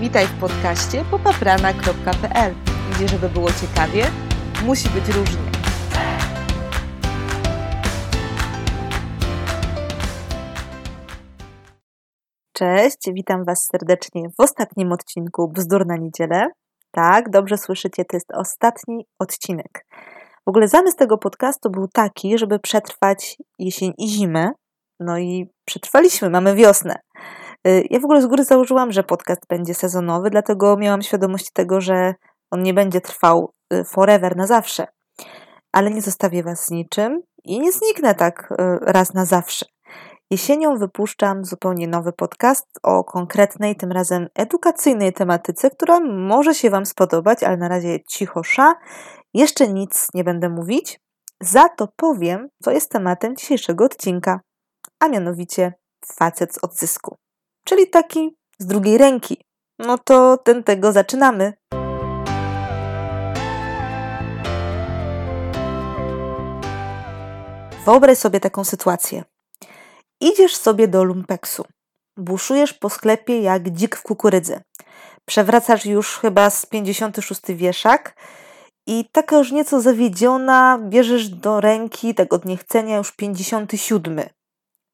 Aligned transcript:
Witaj 0.00 0.26
w 0.26 0.40
podcaście 0.40 1.04
popaprana.pl, 1.10 2.54
gdzie 2.94 3.08
żeby 3.08 3.28
było 3.28 3.48
ciekawie, 3.52 4.04
musi 4.64 4.88
być 4.88 5.08
różnie. 5.08 5.42
Cześć, 12.52 12.98
witam 13.12 13.44
Was 13.44 13.68
serdecznie 13.72 14.28
w 14.38 14.40
ostatnim 14.40 14.92
odcinku 14.92 15.48
Bzdur 15.48 15.86
na 15.86 15.96
niedzielę. 15.96 16.46
Tak, 16.90 17.30
dobrze 17.30 17.58
słyszycie, 17.58 18.04
to 18.04 18.16
jest 18.16 18.32
ostatni 18.34 19.06
odcinek. 19.18 19.86
W 20.46 20.48
ogóle 20.48 20.68
zamysł 20.68 20.96
tego 20.96 21.18
podcastu 21.18 21.70
był 21.70 21.88
taki, 21.88 22.38
żeby 22.38 22.58
przetrwać 22.58 23.36
jesień 23.58 23.92
i 23.98 24.08
zimę. 24.08 24.50
No 25.00 25.18
i 25.18 25.50
przetrwaliśmy, 25.64 26.30
mamy 26.30 26.54
wiosnę. 26.54 26.96
Y, 27.66 27.86
ja 27.90 28.00
w 28.00 28.04
ogóle 28.04 28.22
z 28.22 28.26
góry 28.26 28.44
założyłam, 28.44 28.92
że 28.92 29.02
podcast 29.02 29.46
będzie 29.48 29.74
sezonowy, 29.74 30.30
dlatego 30.30 30.76
miałam 30.76 31.02
świadomość 31.02 31.50
tego, 31.52 31.80
że 31.80 32.14
on 32.50 32.62
nie 32.62 32.74
będzie 32.74 33.00
trwał 33.00 33.52
y, 33.72 33.84
forever, 33.84 34.36
na 34.36 34.46
zawsze. 34.46 34.86
Ale 35.72 35.90
nie 35.90 36.02
zostawię 36.02 36.42
Was 36.42 36.70
niczym 36.70 37.22
i 37.44 37.60
nie 37.60 37.72
zniknę 37.72 38.14
tak 38.14 38.52
y, 38.52 38.56
raz 38.80 39.14
na 39.14 39.24
zawsze. 39.24 39.66
Jesienią 40.30 40.76
wypuszczam 40.76 41.44
zupełnie 41.44 41.88
nowy 41.88 42.12
podcast 42.12 42.66
o 42.82 43.04
konkretnej, 43.04 43.76
tym 43.76 43.92
razem 43.92 44.28
edukacyjnej 44.34 45.12
tematyce, 45.12 45.70
która 45.70 46.00
może 46.00 46.54
się 46.54 46.70
Wam 46.70 46.86
spodobać, 46.86 47.42
ale 47.42 47.56
na 47.56 47.68
razie 47.68 48.04
cicho 48.08 48.42
sza. 48.42 48.74
Jeszcze 49.34 49.68
nic 49.68 50.08
nie 50.14 50.24
będę 50.24 50.48
mówić. 50.48 51.00
Za 51.40 51.68
to 51.68 51.88
powiem, 51.96 52.48
co 52.62 52.70
jest 52.70 52.90
tematem 52.90 53.36
dzisiejszego 53.36 53.84
odcinka, 53.84 54.40
a 55.00 55.08
mianowicie 55.08 55.72
facet 56.06 56.54
z 56.54 56.64
odzysku 56.64 57.16
czyli 57.64 57.90
taki 57.90 58.36
z 58.58 58.66
drugiej 58.66 58.98
ręki. 58.98 59.44
No 59.78 59.98
to 59.98 60.36
ten 60.36 60.64
tego 60.64 60.92
zaczynamy. 60.92 61.52
Wyobraź 67.84 68.18
sobie 68.18 68.40
taką 68.40 68.64
sytuację. 68.64 69.24
Idziesz 70.20 70.56
sobie 70.56 70.88
do 70.88 71.04
lumpeksu. 71.04 71.64
Buszujesz 72.16 72.72
po 72.72 72.90
sklepie 72.90 73.42
jak 73.42 73.70
dzik 73.70 73.96
w 73.96 74.02
kukurydzy. 74.02 74.60
Przewracasz 75.24 75.86
już 75.86 76.18
chyba 76.18 76.50
z 76.50 76.66
56 76.66 77.40
wieszak 77.48 78.16
i 78.86 79.04
taka 79.12 79.36
już 79.38 79.52
nieco 79.52 79.80
zawiedziona 79.80 80.78
bierzesz 80.88 81.28
do 81.28 81.60
ręki 81.60 82.14
tak 82.14 82.32
od 82.32 82.44
niechcenia 82.44 82.96
już 82.96 83.12
57 83.12 84.20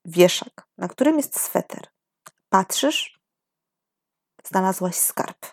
wieszak, 0.05 0.67
na 0.79 0.89
którym 0.89 1.17
jest 1.17 1.41
sweter. 1.41 1.96
Patrzysz, 2.57 3.21
znalazłaś 4.45 4.97
skarb. 4.97 5.47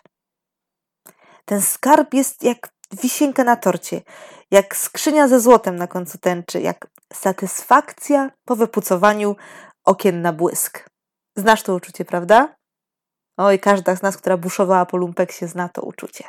Ten 1.44 1.62
skarb 1.62 2.14
jest 2.14 2.42
jak 2.42 2.68
wisienka 2.92 3.44
na 3.44 3.56
torcie, 3.56 4.02
jak 4.50 4.76
skrzynia 4.76 5.28
ze 5.28 5.40
złotem 5.40 5.76
na 5.76 5.86
końcu 5.86 6.18
tęczy, 6.18 6.60
jak 6.60 6.86
satysfakcja 7.12 8.30
po 8.44 8.56
wypucowaniu 8.56 9.36
okien 9.84 10.22
na 10.22 10.32
błysk. 10.32 10.88
Znasz 11.36 11.62
to 11.62 11.74
uczucie, 11.74 12.04
prawda? 12.04 12.56
Oj, 13.36 13.58
każda 13.58 13.96
z 13.96 14.02
nas, 14.02 14.16
która 14.16 14.36
buszowała 14.36 14.86
po 14.86 14.96
lumpeksie, 14.96 15.46
zna 15.46 15.68
to 15.68 15.82
uczucie. 15.82 16.24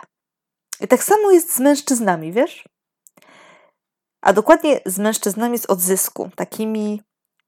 I 0.80 0.88
tak 0.88 1.04
samo 1.04 1.32
jest 1.32 1.56
z 1.56 1.60
mężczyznami, 1.60 2.32
wiesz? 2.32 2.70
A 4.22 4.34
dokładnie 4.34 4.80
z 4.86 5.00
mężczyznami 5.00 5.60
z 5.60 5.66
odzysku, 5.66 6.30
takimi 6.36 7.02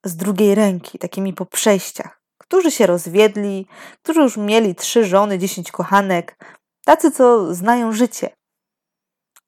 z 0.05 0.15
drugiej 0.15 0.55
ręki, 0.55 0.99
takimi 0.99 1.33
po 1.33 1.45
przejściach 1.45 2.16
którzy 2.37 2.71
się 2.71 2.85
rozwiedli, 2.87 3.67
którzy 4.03 4.21
już 4.21 4.37
mieli 4.37 4.75
trzy 4.75 5.05
żony, 5.05 5.39
dziesięć 5.39 5.71
kochanek, 5.71 6.37
tacy, 6.85 7.11
co 7.11 7.53
znają 7.53 7.91
życie. 7.91 8.35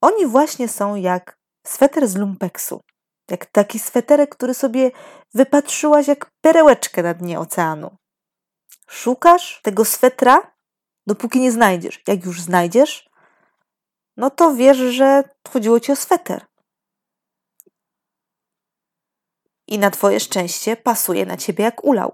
Oni 0.02 0.26
właśnie 0.26 0.68
są 0.68 0.96
jak 0.96 1.38
sweter 1.68 2.08
z 2.08 2.16
lumpeksu, 2.16 2.82
jak 3.32 3.46
taki 3.46 3.80
sweterek, 3.80 4.36
który 4.36 4.54
sobie 4.54 4.92
wypatrzyłaś 5.34 6.08
jak 6.08 6.32
perełeczkę 6.42 7.04
na 7.04 7.14
dnie 7.14 7.40
oceanu. 7.40 7.98
Szukasz 8.90 9.62
tego 9.64 9.86
swetra, 9.86 10.56
dopóki 11.08 11.40
nie 11.40 11.52
znajdziesz. 11.52 12.02
Jak 12.08 12.26
już 12.26 12.42
znajdziesz, 12.42 13.10
no 14.18 14.30
to 14.30 14.56
wiesz, 14.56 14.78
że 14.78 15.24
chodziło 15.50 15.80
ci 15.80 15.92
o 15.92 15.96
sweter. 15.96 16.46
I 19.68 19.80
na 19.80 19.92
twoje 19.92 20.20
szczęście 20.20 20.78
pasuje 20.78 21.26
na 21.26 21.38
ciebie 21.38 21.64
jak 21.64 21.84
ulał. 21.84 22.14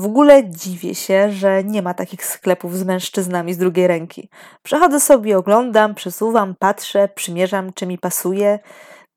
W 0.00 0.06
ogóle 0.06 0.50
dziwię 0.50 0.94
się, 0.94 1.32
że 1.32 1.64
nie 1.64 1.82
ma 1.82 1.94
takich 1.94 2.24
sklepów 2.24 2.76
z 2.76 2.84
mężczyznami 2.84 3.54
z 3.54 3.58
drugiej 3.58 3.86
ręki. 3.86 4.28
Przechodzę 4.62 5.00
sobie, 5.00 5.38
oglądam, 5.38 5.94
przesuwam, 5.94 6.54
patrzę, 6.58 7.08
przymierzam, 7.08 7.72
czy 7.72 7.86
mi 7.86 7.98
pasuje 7.98 8.58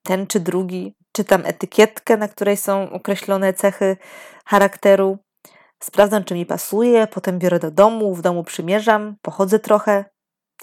ten 0.05 0.27
czy 0.27 0.39
drugi. 0.39 0.95
Czytam 1.11 1.41
etykietkę, 1.45 2.17
na 2.17 2.27
której 2.27 2.57
są 2.57 2.89
określone 2.91 3.53
cechy 3.53 3.97
charakteru. 4.45 5.17
Sprawdzam, 5.83 6.23
czy 6.23 6.33
mi 6.33 6.45
pasuje, 6.45 7.07
potem 7.07 7.39
biorę 7.39 7.59
do 7.59 7.71
domu, 7.71 8.15
w 8.15 8.21
domu 8.21 8.43
przymierzam, 8.43 9.15
pochodzę 9.21 9.59
trochę. 9.59 10.05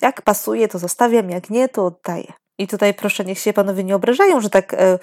Jak 0.03 0.23
pasuje, 0.23 0.69
to 0.69 0.79
zostawiam, 0.79 1.31
jak 1.31 1.51
nie, 1.51 1.69
to 1.69 1.87
oddaję. 1.87 2.33
I 2.59 2.67
tutaj 2.67 2.95
proszę, 2.95 3.25
niech 3.25 3.39
się 3.39 3.53
panowie 3.53 3.85
nie 3.85 3.97
obrażają, 3.97 4.41
że 4.41 4.51
tak 4.51 4.75
e, 4.75 4.99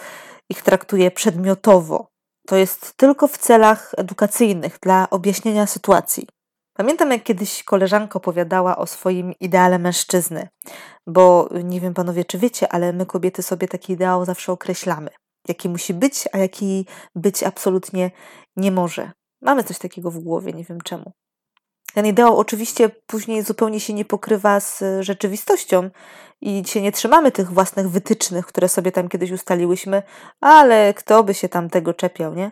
ich 0.50 0.61
traktuję 0.61 1.11
przedmiotowo 1.11 2.16
to 2.47 2.55
jest 2.55 2.93
tylko 2.97 3.27
w 3.27 3.37
celach 3.37 3.93
edukacyjnych, 3.97 4.77
dla 4.81 5.09
objaśnienia 5.09 5.67
sytuacji. 5.67 6.27
Pamiętam, 6.73 7.11
jak 7.11 7.23
kiedyś 7.23 7.63
koleżanka 7.63 8.17
opowiadała 8.17 8.77
o 8.77 8.87
swoim 8.87 9.33
ideale 9.39 9.79
mężczyzny, 9.79 10.47
bo 11.07 11.49
nie 11.63 11.81
wiem, 11.81 11.93
panowie, 11.93 12.25
czy 12.25 12.37
wiecie, 12.37 12.73
ale 12.73 12.93
my 12.93 13.05
kobiety 13.05 13.43
sobie 13.43 13.67
taki 13.67 13.93
ideał 13.93 14.25
zawsze 14.25 14.51
określamy. 14.51 15.09
Jaki 15.47 15.69
musi 15.69 15.93
być, 15.93 16.27
a 16.33 16.37
jaki 16.37 16.85
być 17.15 17.43
absolutnie 17.43 18.11
nie 18.55 18.71
może. 18.71 19.11
Mamy 19.41 19.63
coś 19.63 19.77
takiego 19.77 20.11
w 20.11 20.19
głowie, 20.19 20.53
nie 20.53 20.63
wiem 20.63 20.81
czemu. 20.81 21.11
Ten 21.93 22.05
ideał 22.05 22.37
oczywiście 22.37 22.89
później 22.89 23.43
zupełnie 23.43 23.79
się 23.79 23.93
nie 23.93 24.05
pokrywa 24.05 24.59
z 24.59 24.83
rzeczywistością 24.99 25.89
i 26.41 26.63
się 26.65 26.81
nie 26.81 26.91
trzymamy 26.91 27.31
tych 27.31 27.51
własnych 27.51 27.89
wytycznych, 27.89 28.45
które 28.45 28.69
sobie 28.69 28.91
tam 28.91 29.09
kiedyś 29.09 29.31
ustaliłyśmy, 29.31 30.03
ale 30.41 30.93
kto 30.93 31.23
by 31.23 31.33
się 31.33 31.49
tam 31.49 31.69
tego 31.69 31.93
czepiał, 31.93 32.33
nie? 32.33 32.51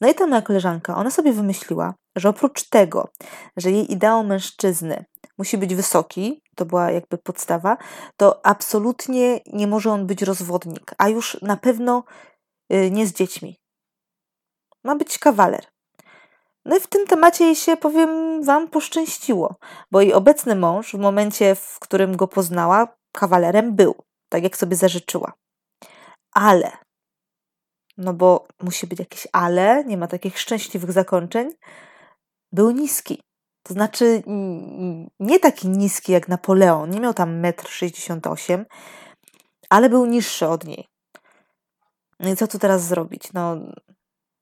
No 0.00 0.08
i 0.08 0.14
ta 0.14 0.26
moja 0.26 0.42
koleżanka, 0.42 0.96
ona 0.96 1.10
sobie 1.10 1.32
wymyśliła, 1.32 1.94
że 2.16 2.28
oprócz 2.28 2.68
tego, 2.68 3.08
że 3.56 3.70
jej 3.70 3.92
ideał 3.92 4.24
mężczyzny 4.24 5.04
musi 5.38 5.58
być 5.58 5.74
wysoki, 5.74 6.42
to 6.56 6.64
była 6.64 6.90
jakby 6.90 7.18
podstawa, 7.18 7.76
to 8.16 8.46
absolutnie 8.46 9.40
nie 9.46 9.66
może 9.66 9.90
on 9.92 10.06
być 10.06 10.22
rozwodnik, 10.22 10.94
a 10.98 11.08
już 11.08 11.42
na 11.42 11.56
pewno 11.56 12.04
y, 12.72 12.90
nie 12.90 13.06
z 13.06 13.12
dziećmi. 13.12 13.60
Ma 14.84 14.96
być 14.96 15.18
kawaler. 15.18 15.66
No 16.64 16.76
i 16.76 16.80
w 16.80 16.86
tym 16.86 17.06
temacie 17.06 17.44
jej 17.44 17.56
się, 17.56 17.76
powiem 17.76 18.42
Wam, 18.42 18.68
poszczęściło, 18.68 19.56
bo 19.90 20.00
jej 20.00 20.12
obecny 20.12 20.56
mąż 20.56 20.92
w 20.92 20.98
momencie, 20.98 21.54
w 21.54 21.78
którym 21.80 22.16
go 22.16 22.28
poznała, 22.28 22.96
kawalerem 23.12 23.76
był, 23.76 23.94
tak 24.28 24.42
jak 24.42 24.56
sobie 24.56 24.76
zażyczyła. 24.76 25.32
Ale, 26.32 26.72
no 27.96 28.14
bo 28.14 28.46
musi 28.62 28.86
być 28.86 28.98
jakieś 28.98 29.26
ale, 29.32 29.84
nie 29.84 29.96
ma 29.96 30.06
takich 30.06 30.38
szczęśliwych 30.38 30.92
zakończeń, 30.92 31.50
był 32.52 32.70
niski. 32.70 33.22
To 33.62 33.74
znaczy 33.74 34.22
nie 35.20 35.40
taki 35.40 35.68
niski 35.68 36.12
jak 36.12 36.28
Napoleon, 36.28 36.90
nie 36.90 37.00
miał 37.00 37.14
tam 37.14 37.42
1,68 37.42 38.54
m, 38.54 38.66
ale 39.70 39.88
był 39.88 40.06
niższy 40.06 40.48
od 40.48 40.64
niej. 40.64 40.88
No 42.20 42.30
i 42.30 42.36
co 42.36 42.48
tu 42.48 42.58
teraz 42.58 42.82
zrobić? 42.82 43.32
No, 43.32 43.56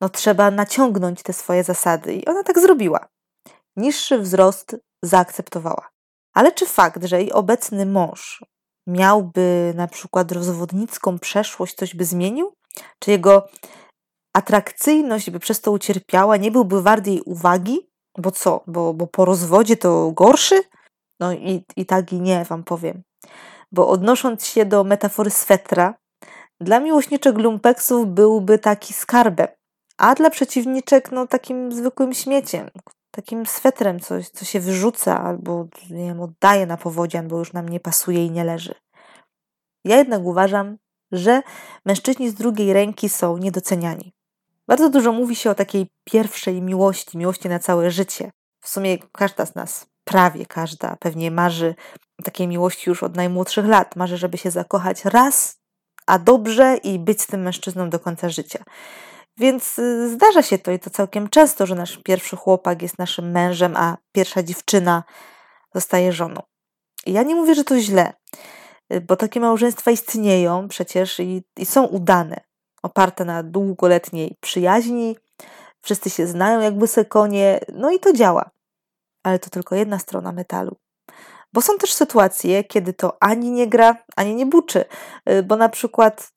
no 0.00 0.08
trzeba 0.08 0.50
naciągnąć 0.50 1.22
te 1.22 1.32
swoje 1.32 1.64
zasady. 1.64 2.14
I 2.14 2.26
ona 2.26 2.42
tak 2.42 2.58
zrobiła. 2.58 3.08
Niższy 3.76 4.18
wzrost 4.18 4.76
zaakceptowała. 5.04 5.88
Ale 6.34 6.52
czy 6.52 6.66
fakt, 6.66 7.04
że 7.04 7.20
jej 7.20 7.32
obecny 7.32 7.86
mąż 7.86 8.44
miałby 8.86 9.72
na 9.76 9.86
przykład 9.86 10.32
rozwodnicką 10.32 11.18
przeszłość, 11.18 11.74
coś 11.74 11.94
by 11.96 12.04
zmienił? 12.04 12.52
Czy 12.98 13.10
jego 13.10 13.48
atrakcyjność 14.36 15.30
by 15.30 15.40
przez 15.40 15.60
to 15.60 15.72
ucierpiała? 15.72 16.36
Nie 16.36 16.50
byłby 16.50 16.82
wart 16.82 17.06
jej 17.06 17.20
uwagi? 17.20 17.90
Bo 18.18 18.30
co? 18.30 18.64
Bo, 18.66 18.94
bo 18.94 19.06
po 19.06 19.24
rozwodzie 19.24 19.76
to 19.76 20.12
gorszy? 20.12 20.62
No 21.20 21.32
i, 21.32 21.64
i 21.76 21.86
tak 21.86 22.12
i 22.12 22.20
nie, 22.20 22.44
wam 22.44 22.64
powiem. 22.64 23.02
Bo 23.72 23.88
odnosząc 23.88 24.46
się 24.46 24.64
do 24.64 24.84
metafory 24.84 25.30
swetra, 25.30 25.94
dla 26.60 26.80
miłośniczek 26.80 27.38
lumpeksów 27.38 28.06
byłby 28.06 28.58
taki 28.58 28.92
skarbem, 28.92 29.48
a 30.00 30.14
dla 30.14 30.30
przeciwniczek 30.30 31.12
no 31.12 31.26
takim 31.26 31.72
zwykłym 31.72 32.14
śmieciem, 32.14 32.70
takim 33.10 33.46
swetrem, 33.46 34.00
coś, 34.00 34.28
co 34.28 34.44
się 34.44 34.60
wyrzuca 34.60 35.20
albo 35.22 35.66
nie 35.90 36.04
wiem, 36.04 36.20
oddaje 36.20 36.66
na 36.66 36.76
powodzian, 36.76 37.28
bo 37.28 37.38
już 37.38 37.52
nam 37.52 37.68
nie 37.68 37.80
pasuje 37.80 38.26
i 38.26 38.30
nie 38.30 38.44
leży. 38.44 38.74
Ja 39.84 39.96
jednak 39.96 40.22
uważam, 40.22 40.76
że 41.12 41.42
mężczyźni 41.86 42.30
z 42.30 42.34
drugiej 42.34 42.72
ręki 42.72 43.08
są 43.08 43.36
niedoceniani. 43.36 44.12
Bardzo 44.66 44.90
dużo 44.90 45.12
mówi 45.12 45.36
się 45.36 45.50
o 45.50 45.54
takiej 45.54 45.86
pierwszej 46.04 46.62
miłości, 46.62 47.18
miłości 47.18 47.48
na 47.48 47.58
całe 47.58 47.90
życie. 47.90 48.30
W 48.60 48.68
sumie 48.68 48.98
każda 49.12 49.46
z 49.46 49.54
nas, 49.54 49.86
prawie 50.04 50.46
każda, 50.46 50.96
pewnie 50.96 51.30
marzy 51.30 51.74
takiej 52.24 52.48
miłości 52.48 52.90
już 52.90 53.02
od 53.02 53.16
najmłodszych 53.16 53.66
lat. 53.66 53.96
Marzy, 53.96 54.16
żeby 54.16 54.38
się 54.38 54.50
zakochać 54.50 55.04
raz, 55.04 55.56
a 56.06 56.18
dobrze 56.18 56.76
i 56.76 56.98
być 56.98 57.22
z 57.22 57.26
tym 57.26 57.42
mężczyzną 57.42 57.90
do 57.90 57.98
końca 58.00 58.28
życia. 58.28 58.64
Więc 59.40 59.78
y, 59.78 60.08
zdarza 60.08 60.42
się 60.42 60.58
to 60.58 60.72
i 60.72 60.78
to 60.78 60.90
całkiem 60.90 61.28
często, 61.28 61.66
że 61.66 61.74
nasz 61.74 61.96
pierwszy 61.96 62.36
chłopak 62.36 62.82
jest 62.82 62.98
naszym 62.98 63.30
mężem, 63.30 63.76
a 63.76 63.96
pierwsza 64.12 64.42
dziewczyna 64.42 65.04
zostaje 65.74 66.12
żoną. 66.12 66.42
I 67.06 67.12
ja 67.12 67.22
nie 67.22 67.34
mówię, 67.34 67.54
że 67.54 67.64
to 67.64 67.80
źle, 67.80 68.12
y, 68.92 69.00
bo 69.00 69.16
takie 69.16 69.40
małżeństwa 69.40 69.90
istnieją 69.90 70.68
przecież 70.68 71.20
i, 71.20 71.42
i 71.56 71.66
są 71.66 71.84
udane, 71.84 72.40
oparte 72.82 73.24
na 73.24 73.42
długoletniej 73.42 74.36
przyjaźni, 74.40 75.16
wszyscy 75.82 76.10
się 76.10 76.26
znają 76.26 76.60
jakby 76.60 76.86
se 76.86 77.04
konie, 77.04 77.60
no 77.72 77.90
i 77.90 77.98
to 77.98 78.12
działa. 78.12 78.50
Ale 79.22 79.38
to 79.38 79.50
tylko 79.50 79.74
jedna 79.74 79.98
strona 79.98 80.32
metalu. 80.32 80.76
Bo 81.52 81.60
są 81.60 81.78
też 81.78 81.92
sytuacje, 81.92 82.64
kiedy 82.64 82.92
to 82.92 83.16
ani 83.20 83.50
nie 83.50 83.66
gra, 83.66 83.96
ani 84.16 84.34
nie 84.34 84.46
buczy, 84.46 84.84
y, 85.30 85.42
bo 85.42 85.56
na 85.56 85.68
przykład 85.68 86.32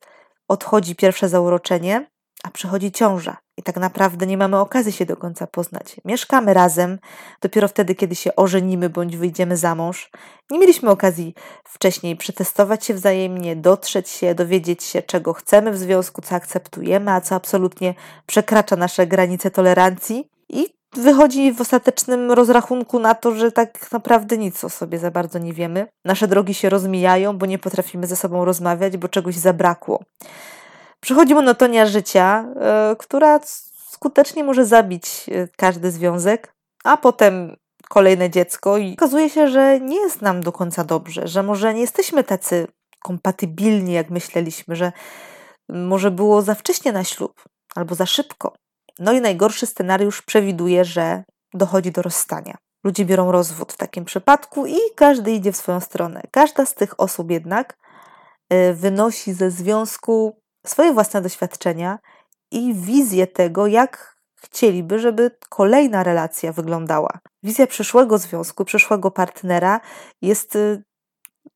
odchodzi 0.47 0.95
pierwsze 0.95 1.29
zauroczenie, 1.29 2.12
a 2.43 2.51
przychodzi 2.51 2.91
ciąża 2.91 3.37
i 3.57 3.63
tak 3.63 3.77
naprawdę 3.77 4.27
nie 4.27 4.37
mamy 4.37 4.59
okazji 4.59 4.91
się 4.91 5.05
do 5.05 5.17
końca 5.17 5.47
poznać. 5.47 5.95
Mieszkamy 6.05 6.53
razem, 6.53 6.99
dopiero 7.41 7.67
wtedy, 7.67 7.95
kiedy 7.95 8.15
się 8.15 8.35
ożenimy 8.35 8.89
bądź 8.89 9.17
wyjdziemy 9.17 9.57
za 9.57 9.75
mąż. 9.75 10.11
Nie 10.51 10.59
mieliśmy 10.59 10.89
okazji 10.89 11.33
wcześniej 11.63 12.15
przetestować 12.15 12.85
się 12.85 12.93
wzajemnie, 12.93 13.55
dotrzeć 13.55 14.09
się, 14.09 14.35
dowiedzieć 14.35 14.83
się, 14.83 15.01
czego 15.01 15.33
chcemy 15.33 15.71
w 15.71 15.77
związku, 15.77 16.21
co 16.21 16.35
akceptujemy, 16.35 17.11
a 17.11 17.21
co 17.21 17.35
absolutnie 17.35 17.93
przekracza 18.25 18.75
nasze 18.75 19.07
granice 19.07 19.51
tolerancji. 19.51 20.29
I 20.49 20.65
wychodzi 20.93 21.53
w 21.53 21.61
ostatecznym 21.61 22.31
rozrachunku 22.31 22.99
na 22.99 23.15
to, 23.15 23.35
że 23.35 23.51
tak 23.51 23.91
naprawdę 23.91 24.37
nic 24.37 24.63
o 24.63 24.69
sobie 24.69 24.99
za 24.99 25.11
bardzo 25.11 25.39
nie 25.39 25.53
wiemy. 25.53 25.87
Nasze 26.05 26.27
drogi 26.27 26.53
się 26.53 26.69
rozmijają, 26.69 27.37
bo 27.37 27.45
nie 27.45 27.59
potrafimy 27.59 28.07
ze 28.07 28.15
sobą 28.15 28.45
rozmawiać, 28.45 28.97
bo 28.97 29.07
czegoś 29.07 29.35
zabrakło. 29.35 30.03
Przychodzi 31.03 31.35
monotonia 31.35 31.85
życia, 31.85 32.45
e, 32.55 32.95
która 32.99 33.39
skutecznie 33.89 34.43
może 34.43 34.65
zabić 34.65 35.25
e, 35.31 35.47
każdy 35.57 35.91
związek, 35.91 36.53
a 36.83 36.97
potem 36.97 37.55
kolejne 37.89 38.29
dziecko 38.29 38.77
i 38.77 38.93
okazuje 38.93 39.29
się, 39.29 39.47
że 39.47 39.79
nie 39.79 39.95
jest 39.95 40.21
nam 40.21 40.41
do 40.41 40.51
końca 40.51 40.83
dobrze, 40.83 41.27
że 41.27 41.43
może 41.43 41.73
nie 41.73 41.81
jesteśmy 41.81 42.23
tacy 42.23 42.67
kompatybilni, 42.99 43.93
jak 43.93 44.09
myśleliśmy, 44.09 44.75
że 44.75 44.91
może 45.69 46.11
było 46.11 46.41
za 46.41 46.55
wcześnie 46.55 46.91
na 46.91 47.03
ślub 47.03 47.43
albo 47.75 47.95
za 47.95 48.05
szybko. 48.05 48.55
No 48.99 49.13
i 49.13 49.21
najgorszy 49.21 49.65
scenariusz 49.65 50.21
przewiduje, 50.21 50.85
że 50.85 51.23
dochodzi 51.53 51.91
do 51.91 52.01
rozstania. 52.01 52.57
Ludzie 52.83 53.05
biorą 53.05 53.31
rozwód 53.31 53.73
w 53.73 53.77
takim 53.77 54.05
przypadku 54.05 54.65
i 54.65 54.77
każdy 54.95 55.31
idzie 55.31 55.51
w 55.51 55.57
swoją 55.57 55.79
stronę. 55.79 56.21
Każda 56.31 56.65
z 56.65 56.73
tych 56.73 56.99
osób 56.99 57.31
jednak 57.31 57.77
e, 58.49 58.73
wynosi 58.73 59.33
ze 59.33 59.51
związku 59.51 60.42
swoje 60.67 60.93
własne 60.93 61.21
doświadczenia 61.21 61.99
i 62.51 62.73
wizję 62.73 63.27
tego, 63.27 63.67
jak 63.67 64.13
chcieliby, 64.35 64.99
żeby 64.99 65.31
kolejna 65.49 66.03
relacja 66.03 66.53
wyglądała. 66.53 67.19
Wizja 67.43 67.67
przyszłego 67.67 68.17
związku, 68.17 68.65
przyszłego 68.65 69.11
partnera 69.11 69.81
jest 70.21 70.55
y, 70.55 70.83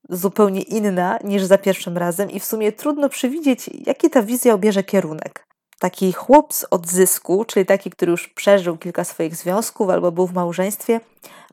zupełnie 0.09 0.62
inna 0.62 1.19
niż 1.24 1.44
za 1.44 1.57
pierwszym 1.57 1.98
razem, 1.98 2.31
i 2.31 2.39
w 2.39 2.45
sumie 2.45 2.71
trudno 2.71 3.09
przewidzieć, 3.09 3.69
jaki 3.88 4.09
ta 4.09 4.21
wizja 4.24 4.54
obierze 4.54 4.83
kierunek. 4.83 5.48
Taki 5.80 6.13
chłop 6.13 6.54
z 6.54 6.65
odzysku, 6.69 7.45
czyli 7.45 7.65
taki, 7.65 7.89
który 7.89 8.12
już 8.12 8.27
przeżył 8.27 8.77
kilka 8.77 9.04
swoich 9.04 9.36
związków 9.36 9.89
albo 9.89 10.12
był 10.12 10.27
w 10.27 10.33
małżeństwie, 10.33 11.00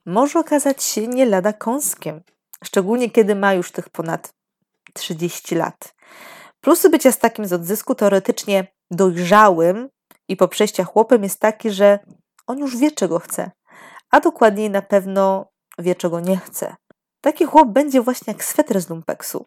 może 0.07 0.39
okazać 0.39 0.83
się 0.83 1.09
nie 1.09 1.27
lada 1.27 1.53
kąskiem, 1.53 2.21
szczególnie 2.65 3.11
kiedy 3.11 3.35
ma 3.35 3.55
już 3.55 3.73
tych 3.73 3.89
ponad 3.89 4.35
30 4.93 5.55
lat. 5.55 5.95
Plusy 6.65 6.91
bycia 6.91 7.13
z 7.13 7.19
takim 7.19 7.47
z 7.47 7.53
odzysku 7.53 7.95
teoretycznie 7.95 8.67
dojrzałym 8.91 9.89
i 10.29 10.37
po 10.37 10.49
przejściach 10.49 10.89
chłopem 10.89 11.23
jest 11.23 11.41
taki, 11.41 11.71
że 11.71 11.99
on 12.47 12.59
już 12.59 12.77
wie, 12.77 12.91
czego 12.91 13.19
chce, 13.19 13.51
a 14.11 14.21
dokładniej 14.21 14.71
na 14.71 14.83
pewno 14.83 15.47
wie, 15.79 15.95
czego 15.95 16.21
nie 16.21 16.37
chce. 16.37 16.77
Taki 17.21 17.45
chłop 17.45 17.69
będzie 17.69 18.01
właśnie 18.01 18.33
jak 18.33 18.45
sweter 18.45 18.81
z 18.81 18.89
lumpeksu. 18.89 19.45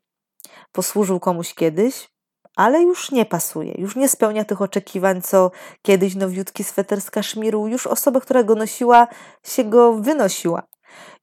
Posłużył 0.72 1.19
komuś 1.19 1.54
kiedyś, 1.54 2.10
ale 2.56 2.81
już 2.81 3.12
nie 3.12 3.25
pasuje, 3.25 3.74
już 3.78 3.96
nie 3.96 4.10
spełnia 4.10 4.46
tych 4.46 4.62
oczekiwań, 4.62 5.22
co 5.22 5.52
kiedyś 5.81 6.16
nowiutki 6.16 6.64
sweter 6.64 7.02
z 7.02 7.12
kaszmiru, 7.12 7.68
już 7.68 7.88
osoba, 7.88 8.22
która 8.22 8.44
go 8.44 8.56
nosiła, 8.56 9.08
się 9.46 9.64
go 9.64 9.94
wynosiła 9.94 10.64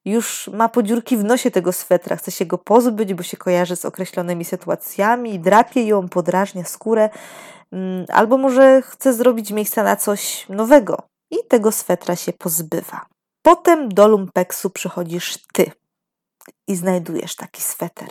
już 0.05 0.47
ma 0.53 0.69
podziurki 0.69 1.17
w 1.17 1.23
nosie 1.23 1.51
tego 1.51 1.71
swetra, 1.71 2.15
chce 2.15 2.31
się 2.31 2.45
go 2.45 2.57
pozbyć, 2.57 3.13
bo 3.13 3.23
się 3.23 3.37
kojarzy 3.37 3.75
z 3.75 3.85
określonymi 3.85 4.45
sytuacjami, 4.45 5.39
drapie 5.39 5.83
ją, 5.83 6.09
podrażnia 6.09 6.63
skórę, 6.63 7.09
mm, 7.71 8.05
albo 8.09 8.37
może 8.37 8.81
chce 8.81 9.13
zrobić 9.13 9.51
miejsca 9.51 9.83
na 9.83 9.95
coś 9.95 10.49
nowego 10.49 10.97
i 11.31 11.37
tego 11.47 11.71
swetra 11.71 12.15
się 12.15 12.33
pozbywa. 12.33 13.05
Potem 13.41 13.89
do 13.89 14.07
lumpeksu 14.07 14.69
przychodzisz 14.69 15.37
ty 15.53 15.71
i 16.67 16.75
znajdujesz 16.75 17.35
taki 17.35 17.61
sweter. 17.61 18.09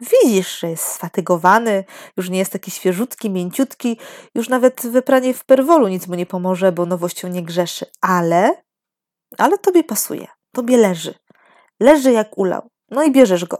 Widzisz, 0.00 0.60
że 0.60 0.70
jest 0.70 0.84
sfatygowany, 0.84 1.84
już 2.16 2.30
nie 2.30 2.38
jest 2.38 2.52
taki 2.52 2.70
świeżutki, 2.70 3.30
mięciutki, 3.30 3.98
już 4.34 4.48
nawet 4.48 4.86
wypranie 4.86 5.34
w 5.34 5.44
perwolu 5.44 5.88
nic 5.88 6.06
mu 6.06 6.14
nie 6.14 6.26
pomoże, 6.26 6.72
bo 6.72 6.86
nowością 6.86 7.28
nie 7.28 7.42
grzeszy, 7.42 7.86
ale, 8.00 8.62
ale 9.38 9.58
tobie 9.58 9.84
pasuje. 9.84 10.26
Tobie 10.54 10.76
leży. 10.76 11.14
Leży 11.80 12.12
jak 12.12 12.38
ulał. 12.38 12.68
No 12.90 13.02
i 13.02 13.12
bierzesz 13.12 13.44
go. 13.44 13.56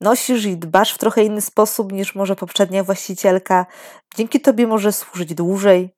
Nosisz 0.00 0.44
i 0.44 0.56
dbasz 0.56 0.94
w 0.94 0.98
trochę 0.98 1.24
inny 1.24 1.40
sposób 1.40 1.92
niż 1.92 2.14
może 2.14 2.36
poprzednia 2.36 2.84
właścicielka. 2.84 3.66
Dzięki 4.16 4.40
tobie 4.40 4.66
może 4.66 4.92
służyć 4.92 5.34
dłużej, 5.34 5.90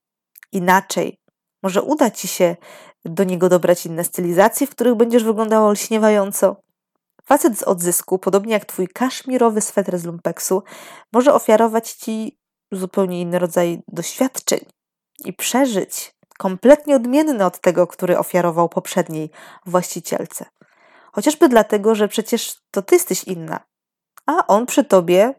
inaczej. 0.53 1.19
Może 1.63 1.83
uda 1.83 2.11
ci 2.11 2.29
się 2.29 2.57
do 3.05 3.25
niego 3.25 3.49
dobrać 3.49 3.87
inne 3.87 4.05
stylizacje, 4.05 4.67
w 4.67 4.71
których 4.71 4.95
będziesz 4.95 5.25
wyglądała 5.25 5.69
olśniewająco. 5.69 6.57
Facet 7.25 7.59
z 7.59 7.63
odzysku, 7.63 8.19
podobnie 8.19 8.53
jak 8.53 8.65
twój 8.65 8.89
kaszmirowy 8.89 9.61
sweter 9.61 9.99
z 9.99 10.05
lumpeksu, 10.05 10.63
może 11.13 11.35
ofiarować 11.35 11.93
ci 11.93 12.39
zupełnie 12.73 13.21
inny 13.21 13.39
rodzaj 13.39 13.83
doświadczeń 13.89 14.61
i 15.25 15.33
przeżyć, 15.33 16.13
kompletnie 16.43 16.97
odmienny 16.97 17.45
od 17.45 17.61
tego, 17.61 17.87
który 17.87 18.19
ofiarował 18.19 18.69
poprzedniej 18.69 19.31
właścicielce. 19.67 20.45
Chociażby 21.13 21.49
dlatego, 21.49 21.95
że 21.95 22.09
przecież 22.09 22.57
to 22.71 22.83
ty 22.83 22.95
jesteś 22.95 23.25
inna, 23.25 23.61
a 24.27 24.47
on 24.47 24.67
przy 24.67 24.85
tobie, 24.85 25.35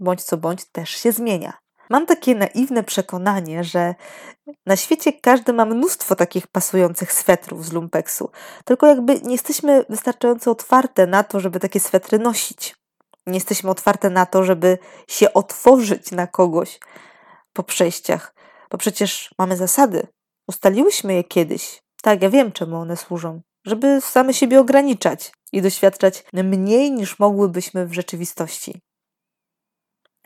bądź 0.00 0.22
co 0.22 0.36
bądź, 0.36 0.64
też 0.64 0.90
się 0.90 1.12
zmienia. 1.12 1.52
Mam 1.90 2.06
takie 2.06 2.34
naiwne 2.34 2.84
przekonanie, 2.84 3.64
że 3.64 3.94
na 4.66 4.76
świecie 4.76 5.12
każdy 5.12 5.52
ma 5.52 5.64
mnóstwo 5.64 6.16
takich 6.16 6.46
pasujących 6.46 7.12
swetrów 7.12 7.66
z 7.66 7.72
lumpeksu, 7.72 8.30
tylko 8.64 8.86
jakby 8.86 9.20
nie 9.20 9.32
jesteśmy 9.32 9.84
wystarczająco 9.88 10.50
otwarte 10.50 11.06
na 11.06 11.24
to, 11.24 11.40
żeby 11.40 11.60
takie 11.60 11.80
swetry 11.80 12.18
nosić. 12.18 12.76
Nie 13.26 13.34
jesteśmy 13.34 13.70
otwarte 13.70 14.10
na 14.10 14.26
to, 14.26 14.44
żeby 14.44 14.78
się 15.08 15.32
otworzyć 15.32 16.10
na 16.10 16.26
kogoś 16.26 16.80
po 17.52 17.62
przejściach, 17.62 18.34
bo 18.70 18.78
przecież 18.78 19.34
mamy 19.38 19.56
zasady, 19.56 20.06
Ustaliłyśmy 20.48 21.14
je 21.14 21.24
kiedyś. 21.24 21.82
Tak, 22.02 22.22
ja 22.22 22.30
wiem, 22.30 22.52
czemu 22.52 22.76
one 22.76 22.96
służą. 22.96 23.40
Żeby 23.66 24.00
same 24.00 24.34
siebie 24.34 24.60
ograniczać 24.60 25.32
i 25.52 25.62
doświadczać 25.62 26.24
mniej 26.32 26.92
niż 26.92 27.18
mogłybyśmy 27.18 27.86
w 27.86 27.94
rzeczywistości. 27.94 28.80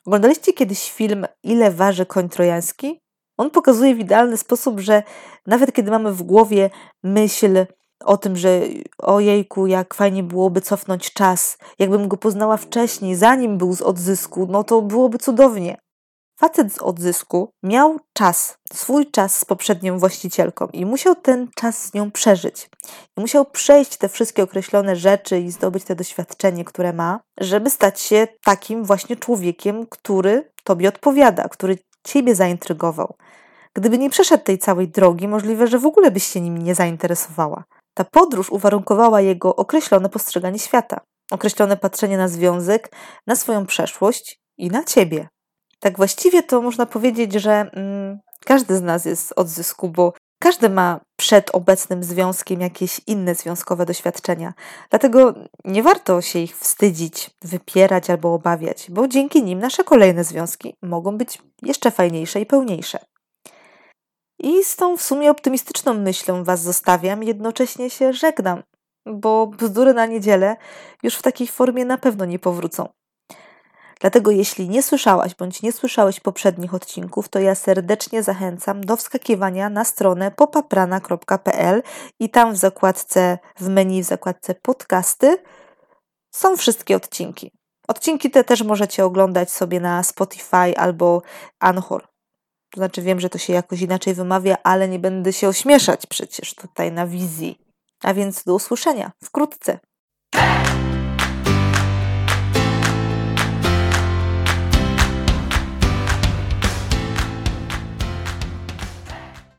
Oglądaliście 0.06 0.52
kiedyś 0.52 0.92
film 0.92 1.26
Ile 1.42 1.70
waży 1.70 2.06
koń 2.06 2.28
trojański? 2.28 3.00
On 3.36 3.50
pokazuje 3.50 3.94
w 3.94 3.98
idealny 3.98 4.36
sposób, 4.36 4.80
że 4.80 5.02
nawet 5.46 5.72
kiedy 5.72 5.90
mamy 5.90 6.12
w 6.12 6.22
głowie 6.22 6.70
myśl 7.02 7.66
o 8.04 8.16
tym, 8.16 8.36
że 8.36 8.60
ojejku, 8.98 9.66
jak 9.66 9.94
fajnie 9.94 10.22
byłoby 10.22 10.60
cofnąć 10.60 11.12
czas, 11.12 11.58
jakbym 11.78 12.08
go 12.08 12.16
poznała 12.16 12.56
wcześniej, 12.56 13.16
zanim 13.16 13.58
był 13.58 13.72
z 13.72 13.82
odzysku, 13.82 14.46
no 14.50 14.64
to 14.64 14.82
byłoby 14.82 15.18
cudownie. 15.18 15.76
Facet 16.40 16.72
z 16.72 16.78
odzysku 16.82 17.50
miał 17.62 18.00
czas, 18.12 18.58
swój 18.72 19.10
czas 19.10 19.38
z 19.38 19.44
poprzednią 19.44 19.98
właścicielką 19.98 20.66
i 20.72 20.86
musiał 20.86 21.14
ten 21.14 21.48
czas 21.54 21.84
z 21.84 21.94
nią 21.94 22.10
przeżyć. 22.10 22.70
I 23.16 23.20
musiał 23.20 23.44
przejść 23.44 23.96
te 23.96 24.08
wszystkie 24.08 24.42
określone 24.42 24.96
rzeczy 24.96 25.38
i 25.40 25.50
zdobyć 25.50 25.84
te 25.84 25.96
doświadczenie, 25.96 26.64
które 26.64 26.92
ma, 26.92 27.20
żeby 27.40 27.70
stać 27.70 28.00
się 28.00 28.28
takim 28.44 28.84
właśnie 28.84 29.16
człowiekiem, 29.16 29.86
który 29.86 30.50
tobie 30.64 30.88
odpowiada, 30.88 31.48
który 31.48 31.78
ciebie 32.04 32.34
zaintrygował. 32.34 33.14
Gdyby 33.74 33.98
nie 33.98 34.10
przeszedł 34.10 34.44
tej 34.44 34.58
całej 34.58 34.88
drogi, 34.88 35.28
możliwe, 35.28 35.66
że 35.66 35.78
w 35.78 35.86
ogóle 35.86 36.10
byś 36.10 36.26
się 36.26 36.40
nim 36.40 36.58
nie 36.58 36.74
zainteresowała. 36.74 37.64
Ta 37.94 38.04
podróż 38.04 38.50
uwarunkowała 38.50 39.20
jego 39.20 39.56
określone 39.56 40.08
postrzeganie 40.08 40.58
świata, 40.58 41.00
określone 41.30 41.76
patrzenie 41.76 42.18
na 42.18 42.28
związek, 42.28 42.90
na 43.26 43.36
swoją 43.36 43.66
przeszłość 43.66 44.40
i 44.58 44.70
na 44.70 44.84
ciebie. 44.84 45.28
Tak 45.80 45.96
właściwie 45.96 46.42
to 46.42 46.62
można 46.62 46.86
powiedzieć, 46.86 47.32
że 47.32 47.70
mm, 47.72 48.18
każdy 48.44 48.76
z 48.76 48.82
nas 48.82 49.04
jest 49.04 49.28
z 49.28 49.32
odzysku, 49.32 49.88
bo 49.88 50.12
Każdy 50.40 50.68
ma 50.68 51.00
przed 51.16 51.54
obecnym 51.54 52.04
związkiem 52.04 52.60
jakieś 52.60 53.00
inne 53.06 53.34
związkowe 53.34 53.86
doświadczenia, 53.86 54.54
dlatego 54.90 55.34
nie 55.64 55.82
warto 55.82 56.20
się 56.20 56.38
ich 56.38 56.58
wstydzić, 56.58 57.30
wypierać 57.42 58.10
albo 58.10 58.34
obawiać, 58.34 58.86
bo 58.90 59.08
dzięki 59.08 59.42
nim 59.42 59.58
nasze 59.58 59.84
kolejne 59.84 60.24
związki 60.24 60.74
mogą 60.82 61.18
być 61.18 61.42
jeszcze 61.62 61.90
fajniejsze 61.90 62.40
i 62.40 62.46
pełniejsze. 62.46 62.98
I 64.38 64.64
z 64.64 64.76
tą 64.76 64.96
w 64.96 65.02
sumie 65.02 65.30
optymistyczną 65.30 65.94
myślą 65.94 66.44
Was 66.44 66.62
zostawiam, 66.62 67.22
jednocześnie 67.22 67.90
się 67.90 68.12
żegnam, 68.12 68.62
bo 69.06 69.46
bzdury 69.46 69.94
na 69.94 70.06
niedzielę 70.06 70.56
już 71.02 71.14
w 71.14 71.22
takiej 71.22 71.46
formie 71.46 71.84
na 71.84 71.98
pewno 71.98 72.24
nie 72.24 72.38
powrócą. 72.38 72.88
Dlatego 74.00 74.30
jeśli 74.30 74.68
nie 74.68 74.82
słyszałaś 74.82 75.34
bądź 75.34 75.62
nie 75.62 75.72
słyszałeś 75.72 76.20
poprzednich 76.20 76.74
odcinków, 76.74 77.28
to 77.28 77.38
ja 77.38 77.54
serdecznie 77.54 78.22
zachęcam 78.22 78.80
do 78.80 78.96
wskakiwania 78.96 79.70
na 79.70 79.84
stronę 79.84 80.30
popaprana.pl 80.30 81.82
i 82.20 82.30
tam 82.30 82.52
w 82.52 82.56
zakładce, 82.56 83.38
w 83.56 83.68
menu 83.68 84.02
w 84.02 84.06
zakładce 84.06 84.54
podcasty 84.54 85.38
są 86.30 86.56
wszystkie 86.56 86.96
odcinki. 86.96 87.50
Odcinki 87.88 88.30
te 88.30 88.44
też 88.44 88.62
możecie 88.62 89.04
oglądać 89.04 89.50
sobie 89.50 89.80
na 89.80 90.02
Spotify 90.02 90.76
albo 90.76 91.22
Anchor. 91.60 92.08
To 92.70 92.80
znaczy 92.80 93.02
wiem, 93.02 93.20
że 93.20 93.30
to 93.30 93.38
się 93.38 93.52
jakoś 93.52 93.80
inaczej 93.80 94.14
wymawia, 94.14 94.56
ale 94.62 94.88
nie 94.88 94.98
będę 94.98 95.32
się 95.32 95.48
ośmieszać 95.48 96.06
przecież 96.06 96.54
tutaj 96.54 96.92
na 96.92 97.06
wizji. 97.06 97.58
A 98.02 98.14
więc 98.14 98.44
do 98.44 98.54
usłyszenia 98.54 99.12
wkrótce. 99.24 99.78